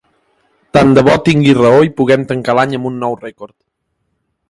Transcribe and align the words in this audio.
Tant 0.77 0.93
de 0.97 1.03
bo 1.09 1.17
tingui 1.27 1.55
raó 1.59 1.85
i 1.89 1.93
puguem 2.01 2.27
tancar 2.33 2.59
l’any 2.61 2.77
amb 2.79 2.93
un 2.93 3.01
nou 3.07 3.19
rècord. 3.25 3.57